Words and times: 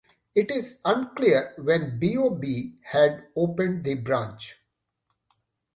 It 0.33 0.49
is 0.49 0.81
unclear 0.83 1.53
when 1.59 1.99
BoB 1.99 2.79
had 2.81 3.27
opened 3.35 3.83
the 3.83 3.93
branch. 3.93 4.55